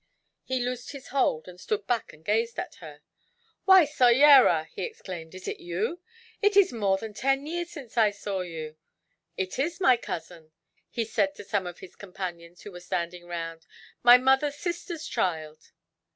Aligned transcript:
He 0.43 0.59
loosed 0.59 0.93
his 0.93 1.09
hold, 1.09 1.47
and 1.47 1.59
stood 1.61 1.85
back 1.85 2.11
and 2.11 2.25
gazed 2.25 2.57
at 2.57 2.73
her. 2.81 3.01
"Why, 3.65 3.85
Soyera," 3.85 4.65
he 4.71 4.81
exclaimed, 4.81 5.35
"is 5.35 5.47
it 5.47 5.59
you? 5.59 6.01
It 6.41 6.57
is 6.57 6.73
more 6.73 6.97
than 6.97 7.13
ten 7.13 7.45
years 7.45 7.69
since 7.69 7.99
I 7.99 8.09
saw 8.09 8.39
you! 8.41 8.77
"It 9.37 9.59
is 9.59 9.79
my 9.79 9.97
cousin," 9.97 10.53
he 10.89 11.05
said 11.05 11.35
to 11.35 11.43
some 11.43 11.67
of 11.67 11.81
his 11.81 11.95
companions 11.95 12.63
who 12.63 12.71
were 12.71 12.79
standing 12.79 13.27
round, 13.27 13.67
"my 14.01 14.17
mother's 14.17 14.55
sister's 14.57 15.05
child." 15.05 15.71